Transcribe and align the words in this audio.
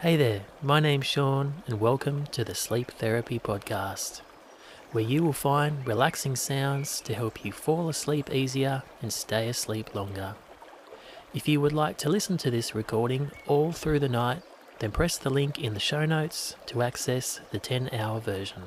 Hey 0.00 0.14
there, 0.14 0.42
my 0.62 0.78
name's 0.78 1.06
Sean, 1.06 1.64
and 1.66 1.80
welcome 1.80 2.28
to 2.28 2.44
the 2.44 2.54
Sleep 2.54 2.92
Therapy 2.92 3.40
Podcast, 3.40 4.20
where 4.92 5.02
you 5.02 5.24
will 5.24 5.32
find 5.32 5.84
relaxing 5.84 6.36
sounds 6.36 7.00
to 7.00 7.14
help 7.14 7.44
you 7.44 7.50
fall 7.50 7.88
asleep 7.88 8.32
easier 8.32 8.84
and 9.02 9.12
stay 9.12 9.48
asleep 9.48 9.96
longer. 9.96 10.36
If 11.34 11.48
you 11.48 11.60
would 11.60 11.72
like 11.72 11.96
to 11.98 12.08
listen 12.08 12.36
to 12.36 12.50
this 12.52 12.76
recording 12.76 13.32
all 13.48 13.72
through 13.72 13.98
the 13.98 14.08
night, 14.08 14.42
then 14.78 14.92
press 14.92 15.18
the 15.18 15.30
link 15.30 15.58
in 15.58 15.74
the 15.74 15.80
show 15.80 16.06
notes 16.06 16.54
to 16.66 16.82
access 16.82 17.40
the 17.50 17.58
10 17.58 17.90
hour 17.92 18.20
version. 18.20 18.62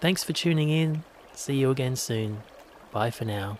Thanks 0.00 0.22
for 0.22 0.32
tuning 0.32 0.70
in. 0.70 1.02
See 1.34 1.56
you 1.56 1.72
again 1.72 1.96
soon. 1.96 2.44
Bye 2.92 3.10
for 3.10 3.24
now. 3.24 3.58